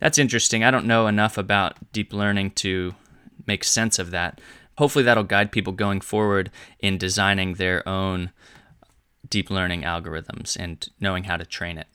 that's 0.00 0.16
interesting. 0.16 0.64
I 0.64 0.70
don't 0.70 0.86
know 0.86 1.06
enough 1.06 1.36
about 1.36 1.92
deep 1.92 2.14
learning 2.14 2.52
to 2.52 2.94
make 3.46 3.62
sense 3.62 3.98
of 3.98 4.10
that. 4.12 4.40
Hopefully, 4.78 5.04
that'll 5.04 5.24
guide 5.24 5.52
people 5.52 5.74
going 5.74 6.00
forward 6.00 6.50
in 6.80 6.96
designing 6.96 7.54
their 7.54 7.86
own 7.86 8.30
deep 9.28 9.50
learning 9.50 9.82
algorithms 9.82 10.56
and 10.58 10.88
knowing 10.98 11.24
how 11.24 11.36
to 11.36 11.44
train 11.44 11.76
it. 11.76 11.88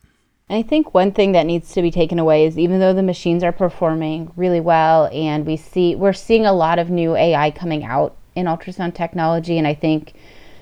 I 0.47 0.61
think 0.61 0.93
one 0.93 1.11
thing 1.11 1.31
that 1.31 1.47
needs 1.47 1.71
to 1.73 1.81
be 1.81 1.89
taken 1.89 2.19
away 2.19 2.45
is 2.45 2.59
even 2.59 2.79
though 2.79 2.93
the 2.93 3.01
machines 3.01 3.43
are 3.43 3.53
performing 3.53 4.31
really 4.35 4.59
well 4.59 5.07
and 5.11 5.45
we 5.45 5.57
see 5.57 5.95
we're 5.95 6.13
seeing 6.13 6.45
a 6.45 6.53
lot 6.53 6.77
of 6.77 6.89
new 6.89 7.15
AI 7.15 7.49
coming 7.51 7.83
out 7.83 8.17
in 8.35 8.47
ultrasound 8.47 8.93
technology 8.93 9.57
and 9.57 9.65
I 9.65 9.73
think 9.73 10.13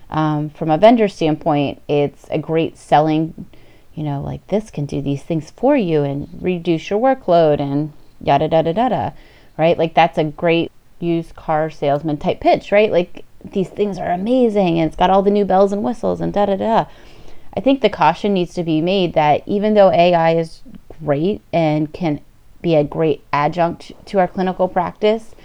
um, 0.10 0.50
from 0.50 0.70
a 0.72 0.78
vendor 0.78 1.08
standpoint 1.08 1.82
it's 1.88 2.26
a 2.32 2.40
great 2.40 2.78
selling 2.78 3.46
you 3.94 4.04
know 4.04 4.22
like 4.22 4.46
this 4.48 4.72
can 4.72 4.86
do 4.86 5.02
these 5.02 5.24
things 5.24 5.52
for 5.52 5.76
you 5.76 6.04
and 6.04 6.30
reduce 6.42 6.90
your 6.90 7.00
workload 7.00 7.60
and 7.60 7.94
yada 8.22 8.48
yada 8.48 8.74
yada 8.74 9.14
right? 9.60 9.78
Like 9.78 9.94
that's 9.94 10.18
a 10.18 10.24
great 10.24 10.72
used 11.00 11.36
car 11.36 11.70
salesman 11.70 12.18
type 12.18 12.40
pitch 12.40 12.72
right? 12.72 12.92
Like 12.92 13.26
these 13.44 13.70
things 13.70 14.00
are 14.00 14.12
amazing 14.12 14.80
and 14.80 14.88
it's 14.88 14.96
got 14.96 15.10
all 15.10 15.22
the 15.22 15.30
new 15.30 15.46
bells 15.46 15.72
and 15.72 15.84
whistles 15.84 16.22
and 16.22 16.34
da 16.34 16.48
da 16.48 16.56
da. 16.56 16.86
I 17.56 17.60
think 17.60 17.82
the 17.82 17.90
caution 17.90 18.34
needs 18.34 18.54
to 18.54 18.64
be 18.64 18.82
made 18.82 19.14
that 19.14 19.44
even 19.46 19.74
though 19.74 19.92
AI 19.92 20.36
is 20.36 20.62
great 21.04 21.42
and 21.52 21.92
can 21.94 22.22
be 22.62 22.76
a 22.76 22.84
great 22.84 23.24
adjunct 23.34 23.92
to 24.06 24.20
our 24.20 24.28
clinical 24.28 24.68
practice, 24.68 25.36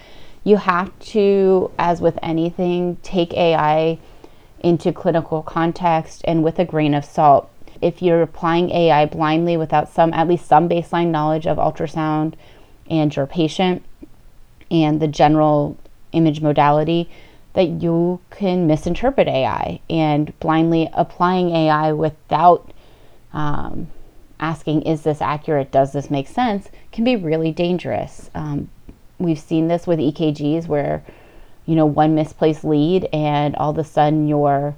you 0.44 0.58
have 0.58 0.96
to, 0.98 1.70
as 1.78 2.00
with 2.00 2.18
anything, 2.22 2.98
take 3.02 3.32
AI 3.32 3.98
into 4.64 4.92
clinical 4.92 5.42
context 5.42 6.22
and 6.24 6.42
with 6.42 6.58
a 6.58 6.64
grain 6.64 6.94
of 6.94 7.04
salt. 7.04 7.50
If 7.82 8.00
you're 8.00 8.22
applying 8.22 8.70
AI 8.70 9.04
blindly 9.06 9.56
without 9.56 9.88
some, 9.88 10.12
at 10.14 10.26
least 10.26 10.46
some 10.46 10.68
baseline 10.68 11.10
knowledge 11.10 11.46
of 11.46 11.58
ultrasound 11.58 12.34
and 12.88 13.14
your 13.14 13.26
patient 13.26 13.84
and 14.70 15.00
the 15.00 15.08
general 15.08 15.76
image 16.12 16.40
modality, 16.40 17.10
that 17.52 17.68
you 17.68 18.20
can 18.30 18.66
misinterpret 18.66 19.28
AI 19.28 19.80
and 19.90 20.38
blindly 20.40 20.88
applying 20.94 21.50
AI 21.50 21.92
without 21.92 22.72
um, 23.32 23.88
asking, 24.40 24.82
is 24.82 25.02
this 25.02 25.20
accurate? 25.20 25.70
Does 25.70 25.92
this 25.92 26.10
make 26.10 26.26
sense? 26.26 26.68
can 26.90 27.04
be 27.04 27.16
really 27.16 27.50
dangerous. 27.50 28.30
Um, 28.34 28.70
we've 29.18 29.38
seen 29.38 29.68
this 29.68 29.86
with 29.86 29.98
EKGs 29.98 30.68
where, 30.68 31.02
you 31.66 31.74
know, 31.74 31.86
one 31.86 32.14
misplaced 32.14 32.64
lead 32.64 33.08
and 33.12 33.56
all 33.56 33.70
of 33.70 33.78
a 33.78 33.84
sudden 33.84 34.28
your 34.28 34.76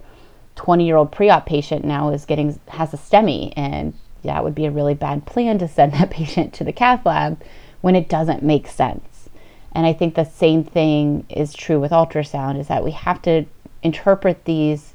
20 0.57 0.87
year 0.87 0.97
old 0.97 1.13
pre 1.13 1.29
op 1.31 1.47
patient 1.47 1.85
now 1.85 2.11
is 2.11 2.25
getting, 2.25 2.59
has 2.69 2.95
a 2.95 2.97
STEMI. 2.97 3.53
And 3.57 3.95
that 4.23 4.45
would 4.45 4.55
be 4.55 4.67
a 4.67 4.71
really 4.71 4.95
bad 4.95 5.27
plan 5.27 5.59
to 5.59 5.69
send 5.69 5.93
that 5.95 6.11
patient 6.11 6.53
to 6.55 6.65
the 6.65 6.73
cath 6.73 7.05
lab 7.05 7.43
when 7.81 7.97
it 7.97 8.09
doesn't 8.09 8.43
make 8.43 8.67
sense. 8.67 9.29
And 9.73 9.87
I 9.87 9.93
think 9.93 10.15
the 10.15 10.25
same 10.25 10.65
thing 10.65 11.27
is 11.29 11.53
true 11.53 11.79
with 11.79 11.93
ultrasound 11.93 12.59
is 12.59 12.69
that 12.69 12.83
we 12.83 12.93
have 12.93 13.21
to 13.23 13.45
interpret 13.83 14.45
these 14.45 14.95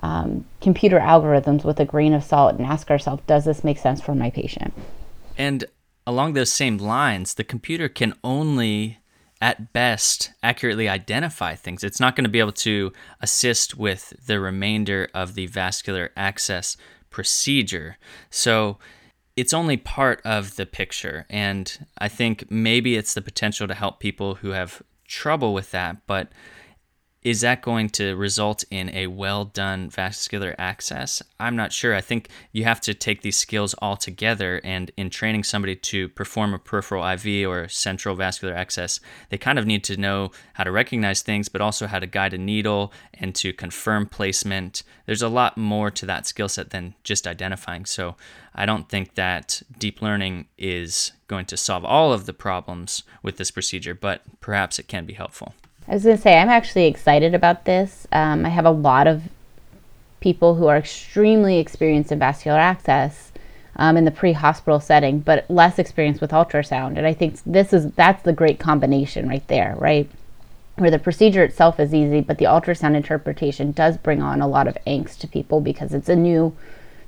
um, 0.00 0.44
computer 0.60 0.98
algorithms 0.98 1.64
with 1.64 1.78
a 1.80 1.84
grain 1.84 2.12
of 2.12 2.24
salt 2.24 2.56
and 2.56 2.66
ask 2.66 2.90
ourselves, 2.90 3.22
does 3.26 3.44
this 3.44 3.62
make 3.62 3.78
sense 3.78 4.00
for 4.00 4.14
my 4.14 4.30
patient? 4.30 4.74
And 5.36 5.64
along 6.06 6.32
those 6.32 6.52
same 6.52 6.78
lines, 6.78 7.34
the 7.34 7.44
computer 7.44 7.88
can 7.88 8.14
only 8.24 8.97
at 9.40 9.72
best 9.72 10.32
accurately 10.42 10.88
identify 10.88 11.54
things. 11.54 11.84
It's 11.84 12.00
not 12.00 12.16
going 12.16 12.24
to 12.24 12.30
be 12.30 12.40
able 12.40 12.52
to 12.52 12.92
assist 13.20 13.76
with 13.76 14.12
the 14.26 14.40
remainder 14.40 15.08
of 15.14 15.34
the 15.34 15.46
vascular 15.46 16.10
access 16.16 16.76
procedure. 17.10 17.96
So 18.30 18.78
it's 19.36 19.54
only 19.54 19.76
part 19.76 20.20
of 20.24 20.56
the 20.56 20.66
picture. 20.66 21.24
And 21.30 21.86
I 21.98 22.08
think 22.08 22.50
maybe 22.50 22.96
it's 22.96 23.14
the 23.14 23.22
potential 23.22 23.68
to 23.68 23.74
help 23.74 24.00
people 24.00 24.36
who 24.36 24.50
have 24.50 24.82
trouble 25.06 25.54
with 25.54 25.70
that, 25.70 26.06
but 26.06 26.28
is 27.28 27.42
that 27.42 27.60
going 27.60 27.90
to 27.90 28.16
result 28.16 28.64
in 28.70 28.88
a 28.94 29.06
well 29.06 29.44
done 29.44 29.90
vascular 29.90 30.54
access? 30.58 31.22
I'm 31.38 31.56
not 31.56 31.74
sure. 31.74 31.94
I 31.94 32.00
think 32.00 32.30
you 32.52 32.64
have 32.64 32.80
to 32.80 32.94
take 32.94 33.20
these 33.20 33.36
skills 33.36 33.74
all 33.82 33.98
together, 33.98 34.62
and 34.64 34.90
in 34.96 35.10
training 35.10 35.44
somebody 35.44 35.76
to 35.76 36.08
perform 36.08 36.54
a 36.54 36.58
peripheral 36.58 37.06
IV 37.06 37.46
or 37.46 37.68
central 37.68 38.14
vascular 38.14 38.54
access, 38.54 38.98
they 39.28 39.36
kind 39.36 39.58
of 39.58 39.66
need 39.66 39.84
to 39.84 39.98
know 39.98 40.30
how 40.54 40.64
to 40.64 40.72
recognize 40.72 41.20
things, 41.20 41.50
but 41.50 41.60
also 41.60 41.86
how 41.86 41.98
to 41.98 42.06
guide 42.06 42.32
a 42.32 42.38
needle 42.38 42.94
and 43.12 43.34
to 43.34 43.52
confirm 43.52 44.06
placement. 44.06 44.82
There's 45.04 45.20
a 45.20 45.28
lot 45.28 45.58
more 45.58 45.90
to 45.90 46.06
that 46.06 46.26
skill 46.26 46.48
set 46.48 46.70
than 46.70 46.94
just 47.04 47.26
identifying. 47.26 47.84
So 47.84 48.16
I 48.54 48.64
don't 48.64 48.88
think 48.88 49.16
that 49.16 49.60
deep 49.78 50.00
learning 50.00 50.46
is 50.56 51.12
going 51.26 51.44
to 51.44 51.58
solve 51.58 51.84
all 51.84 52.10
of 52.10 52.24
the 52.24 52.32
problems 52.32 53.02
with 53.22 53.36
this 53.36 53.50
procedure, 53.50 53.94
but 53.94 54.22
perhaps 54.40 54.78
it 54.78 54.88
can 54.88 55.04
be 55.04 55.12
helpful. 55.12 55.52
I 55.88 55.94
was 55.94 56.04
going 56.04 56.16
to 56.16 56.22
say, 56.22 56.36
I'm 56.36 56.50
actually 56.50 56.86
excited 56.86 57.34
about 57.34 57.64
this. 57.64 58.06
Um, 58.12 58.44
I 58.44 58.50
have 58.50 58.66
a 58.66 58.70
lot 58.70 59.06
of 59.06 59.22
people 60.20 60.56
who 60.56 60.66
are 60.66 60.76
extremely 60.76 61.58
experienced 61.58 62.12
in 62.12 62.18
vascular 62.18 62.58
access 62.58 63.32
um, 63.76 63.96
in 63.96 64.04
the 64.04 64.10
pre-hospital 64.10 64.80
setting, 64.80 65.20
but 65.20 65.50
less 65.50 65.78
experienced 65.78 66.20
with 66.20 66.32
ultrasound. 66.32 66.98
And 66.98 67.06
I 67.06 67.14
think 67.14 67.40
this 67.46 67.72
is 67.72 67.90
that's 67.92 68.22
the 68.22 68.34
great 68.34 68.58
combination 68.58 69.28
right 69.28 69.46
there, 69.48 69.76
right? 69.78 70.10
Where 70.76 70.90
the 70.90 70.98
procedure 70.98 71.44
itself 71.44 71.80
is 71.80 71.94
easy, 71.94 72.20
but 72.20 72.36
the 72.36 72.44
ultrasound 72.44 72.94
interpretation 72.94 73.72
does 73.72 73.96
bring 73.96 74.20
on 74.20 74.42
a 74.42 74.48
lot 74.48 74.68
of 74.68 74.76
angst 74.86 75.18
to 75.20 75.26
people 75.26 75.60
because 75.60 75.94
it's 75.94 76.08
a 76.08 76.16
new 76.16 76.54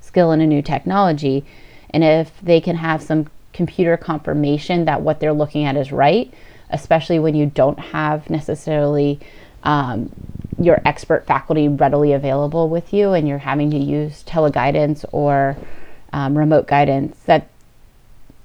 skill 0.00 0.30
and 0.30 0.40
a 0.40 0.46
new 0.46 0.62
technology. 0.62 1.44
And 1.90 2.02
if 2.02 2.40
they 2.40 2.60
can 2.60 2.76
have 2.76 3.02
some 3.02 3.28
computer 3.52 3.96
confirmation 3.98 4.86
that 4.86 5.02
what 5.02 5.20
they're 5.20 5.34
looking 5.34 5.64
at 5.64 5.76
is 5.76 5.92
right, 5.92 6.32
especially 6.72 7.18
when 7.18 7.34
you 7.34 7.46
don't 7.46 7.78
have 7.78 8.28
necessarily 8.30 9.20
um, 9.62 10.10
your 10.58 10.80
expert 10.84 11.26
faculty 11.26 11.68
readily 11.68 12.12
available 12.12 12.68
with 12.68 12.92
you 12.92 13.12
and 13.12 13.26
you're 13.26 13.38
having 13.38 13.70
to 13.70 13.78
use 13.78 14.22
teleguidance 14.24 15.04
or 15.12 15.56
um, 16.12 16.36
remote 16.36 16.66
guidance, 16.66 17.16
that 17.26 17.48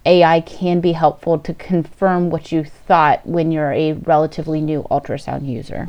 AI 0.06 0.42
can 0.42 0.82
be 0.82 0.92
helpful 0.92 1.40
to 1.40 1.54
confirm 1.54 2.30
what 2.30 2.52
you 2.52 2.64
thought 2.64 3.26
when 3.26 3.52
you're 3.52 3.74
a 3.74 3.94
relatively 3.94 4.62
new 4.62 4.84
ultrasound 4.92 5.48
user. 5.48 5.88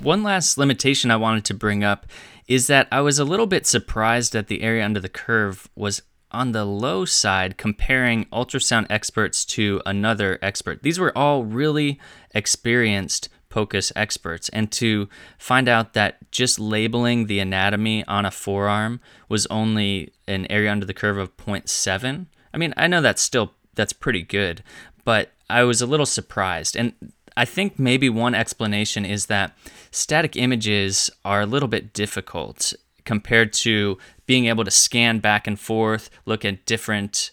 One 0.00 0.22
last 0.22 0.58
limitation 0.58 1.10
I 1.10 1.16
wanted 1.16 1.44
to 1.46 1.54
bring 1.54 1.82
up 1.82 2.06
is 2.48 2.66
that 2.68 2.88
I 2.90 3.00
was 3.00 3.18
a 3.18 3.24
little 3.24 3.46
bit 3.46 3.66
surprised 3.66 4.32
that 4.32 4.48
the 4.48 4.62
area 4.62 4.84
under 4.84 5.00
the 5.00 5.08
curve 5.08 5.68
was 5.74 6.02
on 6.32 6.52
the 6.52 6.64
low 6.64 7.04
side 7.04 7.56
comparing 7.56 8.24
ultrasound 8.26 8.86
experts 8.90 9.44
to 9.44 9.80
another 9.86 10.38
expert. 10.42 10.82
These 10.82 10.98
were 10.98 11.16
all 11.16 11.44
really 11.44 12.00
experienced 12.34 13.28
POCUS 13.50 13.92
experts, 13.94 14.48
and 14.48 14.72
to 14.72 15.08
find 15.36 15.68
out 15.68 15.92
that 15.92 16.30
just 16.30 16.58
labeling 16.58 17.26
the 17.26 17.38
anatomy 17.38 18.04
on 18.06 18.24
a 18.24 18.30
forearm 18.30 19.00
was 19.28 19.46
only 19.46 20.12
an 20.26 20.46
area 20.50 20.72
under 20.72 20.86
the 20.86 20.94
curve 20.94 21.18
of 21.18 21.36
0.7. 21.36 22.26
I 22.54 22.56
mean, 22.56 22.72
I 22.76 22.86
know 22.86 23.02
that's 23.02 23.22
still 23.22 23.52
that's 23.74 23.92
pretty 23.92 24.22
good, 24.22 24.62
but 25.04 25.32
I 25.50 25.64
was 25.64 25.82
a 25.82 25.86
little 25.86 26.06
surprised. 26.06 26.76
And 26.76 26.94
I 27.36 27.44
think 27.44 27.78
maybe 27.78 28.08
one 28.08 28.34
explanation 28.34 29.04
is 29.04 29.26
that 29.26 29.56
static 29.90 30.36
images 30.36 31.10
are 31.24 31.42
a 31.42 31.46
little 31.46 31.68
bit 31.68 31.92
difficult 31.92 32.72
compared 33.04 33.52
to 33.52 33.98
being 34.26 34.46
able 34.46 34.64
to 34.64 34.70
scan 34.70 35.18
back 35.18 35.46
and 35.46 35.58
forth, 35.58 36.10
look 36.24 36.44
at 36.44 36.66
different 36.66 37.30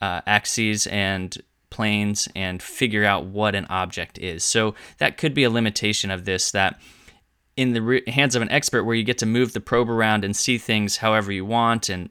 uh, 0.00 0.20
axes 0.26 0.86
and 0.86 1.36
planes, 1.70 2.28
and 2.34 2.60
figure 2.62 3.04
out 3.04 3.26
what 3.26 3.54
an 3.54 3.64
object 3.70 4.18
is. 4.18 4.42
So 4.42 4.74
that 4.98 5.16
could 5.16 5.34
be 5.34 5.44
a 5.44 5.50
limitation 5.50 6.10
of 6.10 6.24
this 6.24 6.50
that 6.50 6.80
in 7.56 7.72
the 7.72 7.82
re- 7.82 8.02
hands 8.10 8.34
of 8.34 8.42
an 8.42 8.50
expert 8.50 8.84
where 8.84 8.94
you 8.94 9.04
get 9.04 9.18
to 9.18 9.26
move 9.26 9.52
the 9.52 9.60
probe 9.60 9.90
around 9.90 10.24
and 10.24 10.34
see 10.34 10.58
things 10.58 10.96
however 10.96 11.30
you 11.30 11.44
want 11.44 11.88
and 11.88 12.08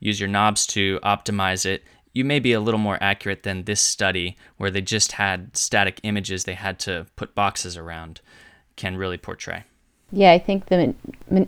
use 0.00 0.18
your 0.18 0.28
knobs 0.28 0.66
to 0.66 0.98
optimize 1.04 1.64
it 1.64 1.84
you 2.12 2.24
may 2.24 2.40
be 2.40 2.52
a 2.52 2.60
little 2.60 2.80
more 2.80 2.98
accurate 3.00 3.44
than 3.44 3.64
this 3.64 3.80
study 3.80 4.36
where 4.56 4.70
they 4.70 4.80
just 4.80 5.12
had 5.12 5.56
static 5.56 6.00
images 6.02 6.44
they 6.44 6.54
had 6.54 6.78
to 6.78 7.06
put 7.16 7.34
boxes 7.34 7.76
around 7.76 8.20
can 8.76 8.96
really 8.96 9.18
portray 9.18 9.62
yeah, 10.10 10.32
I 10.32 10.38
think 10.38 10.66
the 10.66 10.94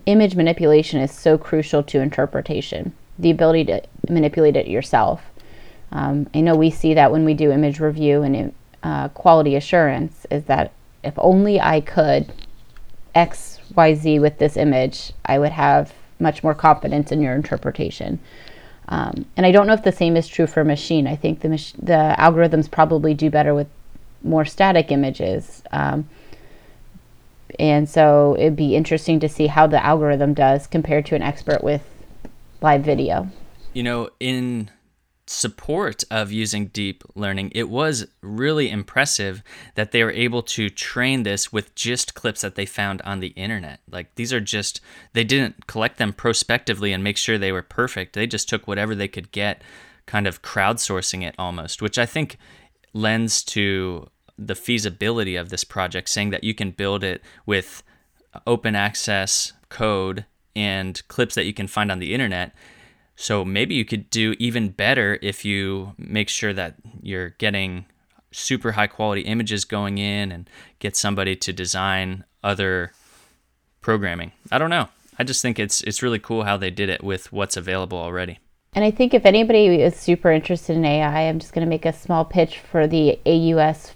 image 0.07 0.37
manipulation 0.37 1.01
is 1.01 1.11
so 1.11 1.39
crucial 1.39 1.83
to 1.85 2.01
interpretation, 2.01 2.93
the 3.19 3.31
ability 3.31 3.65
to 3.67 3.83
manipulate 4.09 4.57
it 4.57 4.69
yourself. 4.69 5.23
Um, 5.93 6.29
I 6.35 6.41
know 6.41 6.55
we 6.55 6.71
see 6.71 6.95
that 6.95 7.11
when 7.11 7.25
we 7.25 7.35
do 7.35 7.51
image 7.51 7.81
review 7.81 8.23
and 8.23 8.55
uh, 8.83 9.09
quality 9.09 9.57
assurance, 9.57 10.27
is 10.31 10.45
that 10.45 10.73
if 11.03 11.15
only 11.17 11.61
I 11.61 11.81
could 11.81 12.33
X, 13.15 13.59
Y, 13.75 13.95
Z 13.95 14.19
with 14.19 14.39
this 14.39 14.57
image, 14.57 15.13
I 15.25 15.39
would 15.39 15.53
have 15.53 15.93
much 16.19 16.45
more 16.45 16.55
confidence 16.55 17.11
in 17.11 17.21
your 17.21 17.35
interpretation. 17.35 18.21
Um, 18.89 19.25
and 19.37 19.47
I 19.47 19.53
don't 19.53 19.67
know 19.67 19.73
if 19.73 19.85
the 19.85 19.93
same 19.93 20.17
is 20.17 20.29
true 20.29 20.47
for 20.47 20.65
machine. 20.65 21.07
I 21.07 21.17
think 21.17 21.41
the 21.41 21.49
the 21.81 22.15
algorithms 22.19 22.71
probably 22.71 23.15
do 23.15 23.31
better 23.31 23.55
with 23.55 23.69
more 24.23 24.45
static 24.45 24.91
images. 24.91 25.63
Um, 25.73 26.09
and 27.59 27.89
so 27.89 28.37
it'd 28.39 28.57
be 28.57 28.77
interesting 28.77 29.21
to 29.21 29.29
see 29.29 29.47
how 29.47 29.67
the 29.67 29.85
algorithm 29.85 30.35
does 30.35 30.67
compared 30.67 31.07
to 31.07 31.15
an 31.15 31.23
expert 31.23 31.65
with 31.65 31.83
live 32.61 32.83
video. 32.83 33.29
You 33.73 33.83
know, 33.83 34.11
in 34.19 34.71
support 35.27 36.03
of 36.11 36.33
using 36.33 36.67
deep 36.67 37.05
learning, 37.15 37.53
it 37.55 37.69
was 37.69 38.07
really 38.21 38.69
impressive 38.69 39.43
that 39.77 39.93
they 39.93 40.03
were 40.03 40.11
able 40.11 40.43
to 40.43 40.69
train 40.69 41.23
this 41.23 41.53
with 41.53 41.75
just 41.77 42.15
clips 42.15 42.41
that 42.41 42.57
they 42.57 42.67
found 42.67 43.01
on 43.03 43.21
the 43.21 43.29
internet. 43.29 43.81
Like 43.89 44.15
these 44.17 44.33
are 44.33 44.41
just, 44.41 44.81
they 45.13 45.23
didn't 45.23 45.69
collect 45.69 45.99
them 45.99 46.13
prospectively 46.13 46.93
and 46.93 47.05
make 47.05 47.17
sure 47.17 47.39
they 47.39 47.53
were 47.53 47.63
perfect. 47.63 48.15
They 48.15 48.27
just 48.27 48.49
took 48.49 48.67
whatever 48.67 48.95
they 48.95 49.09
could 49.09 49.31
get, 49.31 49.63
kind 50.07 50.27
of 50.27 50.43
crowdsourcing 50.43 51.23
it 51.23 51.37
almost, 51.39 51.81
which 51.81 51.99
I 51.99 52.07
think 52.07 52.37
lends 52.93 53.45
to 53.45 54.09
the 54.47 54.55
feasibility 54.55 55.37
of 55.37 55.51
this 55.51 55.65
project, 55.65 56.09
saying 56.09 56.31
that 56.31 56.45
you 56.45 56.55
can 56.55 56.71
build 56.71 57.05
it 57.05 57.23
with 57.47 57.83
open 58.47 58.75
access 58.75 59.53
code 59.69 60.25
and 60.57 61.07
clips 61.09 61.35
that 61.35 61.45
you 61.45 61.55
can 61.55 61.67
find 61.67 61.93
on 61.93 61.99
the 61.99 62.15
internet 62.15 62.53
so 63.21 63.45
maybe 63.45 63.75
you 63.75 63.85
could 63.85 64.09
do 64.09 64.35
even 64.39 64.71
better 64.71 65.19
if 65.21 65.45
you 65.45 65.93
make 65.99 66.31
sure 66.31 66.55
that 66.55 66.77
you're 67.03 67.31
getting 67.37 67.85
super 68.33 68.73
high 68.73 68.87
quality 68.87 69.21
images 69.21 69.67
going 69.67 69.99
in 69.99 70.33
and 70.33 70.49
get 70.79 70.97
somebody 70.97 71.37
to 71.37 71.53
design 71.53 72.25
other 72.43 72.93
programming. 73.83 74.33
I 74.51 74.57
don't 74.57 74.71
know. 74.71 74.89
I 75.19 75.25
just 75.25 75.43
think 75.43 75.59
it's 75.59 75.83
it's 75.83 76.03
really 76.03 76.19
cool 76.19 76.45
how 76.45 76.57
they 76.57 76.71
did 76.71 76.89
it 76.89 77.05
with 77.05 77.31
what's 77.31 77.59
available 77.59 77.99
already. 77.99 78.39
And 78.73 78.87
I 78.87 78.91
think 78.91 79.13
if 79.13 79.27
anybody 79.27 79.67
is 79.67 79.97
super 79.97 80.33
interested 80.33 80.79
in 80.79 80.87
AI, 80.87 81.29
I'm 81.29 81.41
just 81.41 81.53
going 81.53 81.67
to 81.67 81.69
make 81.69 81.85
a 81.85 81.93
small 81.93 82.25
pitch 82.25 82.59
for 82.59 82.87
the 82.87 83.19
AUS 83.27 83.93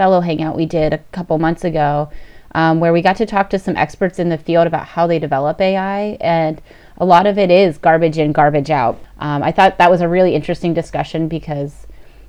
fellow 0.00 0.22
hangout 0.22 0.56
we 0.56 0.64
did 0.64 0.94
a 0.94 0.98
couple 1.12 1.38
months 1.38 1.62
ago, 1.62 2.08
um, 2.54 2.80
where 2.80 2.90
we 2.90 3.02
got 3.02 3.16
to 3.16 3.26
talk 3.26 3.50
to 3.50 3.58
some 3.58 3.76
experts 3.76 4.18
in 4.18 4.30
the 4.30 4.38
field 4.38 4.66
about 4.66 4.86
how 4.86 5.06
they 5.06 5.18
develop 5.18 5.60
AI 5.60 6.16
and 6.22 6.62
a 6.96 7.04
lot 7.04 7.26
of 7.26 7.36
it 7.36 7.50
is 7.50 7.76
garbage 7.76 8.16
in, 8.16 8.32
garbage 8.32 8.70
out. 8.70 8.98
Um, 9.18 9.42
I 9.42 9.52
thought 9.52 9.76
that 9.76 9.90
was 9.90 10.00
a 10.00 10.08
really 10.08 10.34
interesting 10.34 10.72
discussion 10.72 11.28
because 11.28 11.86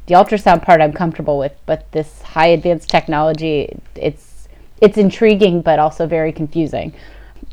the 0.07 0.15
ultrasound 0.15 0.63
part 0.63 0.81
I'm 0.81 0.91
comfortable 0.91 1.39
with, 1.39 1.53
but 1.65 1.89
this 1.93 2.21
high 2.21 2.47
advanced 2.47 2.89
technology, 2.89 3.79
it's 3.95 4.49
it's 4.81 4.97
intriguing 4.97 5.61
but 5.61 5.79
also 5.79 6.05
very 6.07 6.33
confusing. 6.33 6.91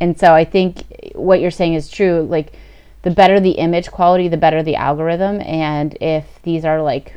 And 0.00 0.18
so 0.18 0.34
I 0.34 0.44
think 0.44 1.12
what 1.14 1.40
you're 1.40 1.52
saying 1.52 1.74
is 1.74 1.88
true. 1.88 2.26
Like 2.28 2.54
the 3.02 3.12
better 3.12 3.38
the 3.38 3.52
image 3.52 3.92
quality, 3.92 4.26
the 4.26 4.36
better 4.36 4.64
the 4.64 4.74
algorithm. 4.74 5.40
And 5.42 5.96
if 6.00 6.24
these 6.42 6.64
are 6.64 6.82
like 6.82 7.14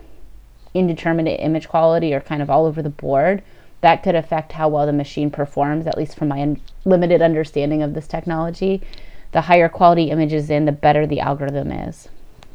indeterminate 0.73 1.39
image 1.39 1.67
quality 1.67 2.13
or 2.13 2.21
kind 2.21 2.41
of 2.41 2.49
all 2.49 2.65
over 2.65 2.81
the 2.81 2.89
board, 2.89 3.41
that 3.81 4.03
could 4.03 4.15
affect 4.15 4.51
how 4.51 4.69
well 4.69 4.85
the 4.85 4.93
machine 4.93 5.31
performs, 5.31 5.87
at 5.87 5.97
least 5.97 6.17
from 6.17 6.27
my 6.27 6.41
un- 6.41 6.61
limited 6.85 7.21
understanding 7.21 7.81
of 7.81 7.93
this 7.93 8.07
technology 8.07 8.81
the 9.31 9.41
higher 9.41 9.69
quality 9.69 10.11
images 10.11 10.49
in, 10.49 10.65
the 10.65 10.71
better 10.71 11.07
the 11.07 11.19
algorithm 11.19 11.71
is. 11.71 12.09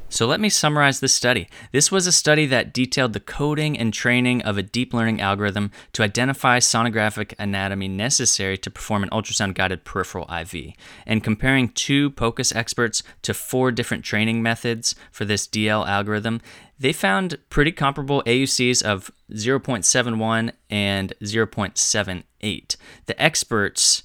So 0.08 0.26
let 0.26 0.38
me 0.38 0.48
summarize 0.48 1.00
this 1.00 1.12
study. 1.12 1.48
This 1.72 1.90
was 1.90 2.06
a 2.06 2.12
study 2.12 2.46
that 2.46 2.72
detailed 2.72 3.12
the 3.12 3.18
coding 3.18 3.76
and 3.76 3.92
training 3.92 4.40
of 4.42 4.56
a 4.56 4.62
deep 4.62 4.94
learning 4.94 5.20
algorithm 5.20 5.72
to 5.94 6.04
identify 6.04 6.58
sonographic 6.58 7.34
anatomy 7.40 7.88
necessary 7.88 8.56
to 8.58 8.70
perform 8.70 9.02
an 9.02 9.10
ultrasound 9.10 9.54
guided 9.54 9.84
peripheral 9.84 10.30
IV. 10.32 10.74
And 11.06 11.24
comparing 11.24 11.70
two 11.70 12.10
POCUS 12.10 12.54
experts 12.54 13.02
to 13.22 13.34
four 13.34 13.72
different 13.72 14.04
training 14.04 14.44
methods 14.44 14.94
for 15.10 15.24
this 15.24 15.48
DL 15.48 15.86
algorithm, 15.86 16.40
they 16.78 16.92
found 16.92 17.38
pretty 17.48 17.72
comparable 17.72 18.22
AUCs 18.24 18.82
of 18.82 19.10
0.71 19.30 20.52
and 20.70 21.12
0.78. 21.22 22.76
The 23.06 23.22
experts 23.22 24.02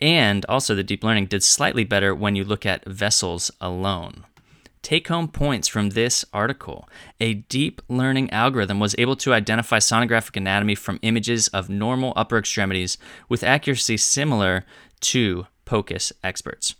and 0.00 0.46
also, 0.48 0.74
the 0.74 0.84
deep 0.84 1.02
learning 1.02 1.26
did 1.26 1.42
slightly 1.42 1.84
better 1.84 2.14
when 2.14 2.36
you 2.36 2.44
look 2.44 2.64
at 2.64 2.84
vessels 2.84 3.50
alone. 3.60 4.24
Take 4.80 5.08
home 5.08 5.28
points 5.28 5.66
from 5.66 5.90
this 5.90 6.24
article. 6.32 6.88
A 7.20 7.34
deep 7.34 7.82
learning 7.88 8.30
algorithm 8.30 8.78
was 8.78 8.94
able 8.96 9.16
to 9.16 9.34
identify 9.34 9.78
sonographic 9.78 10.36
anatomy 10.36 10.76
from 10.76 11.00
images 11.02 11.48
of 11.48 11.68
normal 11.68 12.12
upper 12.14 12.38
extremities 12.38 12.96
with 13.28 13.42
accuracy 13.42 13.96
similar 13.96 14.64
to 15.00 15.46
POCUS 15.64 16.12
experts. 16.22 16.76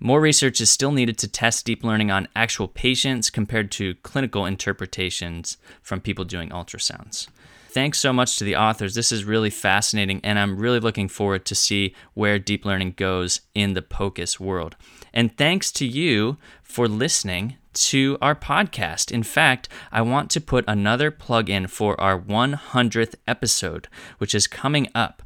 More 0.00 0.20
research 0.20 0.60
is 0.60 0.70
still 0.70 0.92
needed 0.92 1.18
to 1.18 1.28
test 1.28 1.66
deep 1.66 1.82
learning 1.82 2.10
on 2.10 2.28
actual 2.36 2.68
patients 2.68 3.30
compared 3.30 3.70
to 3.72 3.94
clinical 3.96 4.46
interpretations 4.46 5.56
from 5.82 6.00
people 6.00 6.24
doing 6.24 6.50
ultrasounds. 6.50 7.26
Thanks 7.70 7.98
so 7.98 8.12
much 8.12 8.36
to 8.36 8.44
the 8.44 8.56
authors. 8.56 8.94
This 8.94 9.12
is 9.12 9.24
really 9.24 9.50
fascinating, 9.50 10.20
and 10.24 10.38
I'm 10.38 10.58
really 10.58 10.80
looking 10.80 11.08
forward 11.08 11.44
to 11.44 11.54
see 11.54 11.94
where 12.14 12.38
deep 12.38 12.64
learning 12.64 12.94
goes 12.96 13.42
in 13.54 13.74
the 13.74 13.82
POCUS 13.82 14.40
world. 14.40 14.74
And 15.12 15.36
thanks 15.36 15.70
to 15.72 15.86
you 15.86 16.38
for 16.62 16.88
listening 16.88 17.56
to 17.74 18.18
our 18.22 18.34
podcast. 18.34 19.12
In 19.12 19.22
fact, 19.22 19.68
I 19.92 20.00
want 20.02 20.30
to 20.30 20.40
put 20.40 20.64
another 20.66 21.10
plug 21.10 21.50
in 21.50 21.66
for 21.66 22.00
our 22.00 22.18
100th 22.18 23.14
episode, 23.26 23.88
which 24.18 24.34
is 24.34 24.46
coming 24.46 24.88
up. 24.94 25.22